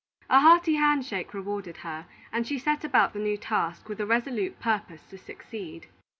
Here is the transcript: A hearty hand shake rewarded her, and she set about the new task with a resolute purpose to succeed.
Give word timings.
A 0.31 0.39
hearty 0.39 0.73
hand 0.77 1.05
shake 1.05 1.31
rewarded 1.31 1.77
her, 1.85 2.07
and 2.33 2.47
she 2.47 2.57
set 2.57 2.83
about 2.83 3.13
the 3.13 3.19
new 3.19 3.37
task 3.37 3.87
with 3.87 3.99
a 4.01 4.05
resolute 4.07 4.59
purpose 4.59 5.03
to 5.11 5.17
succeed. 5.19 5.89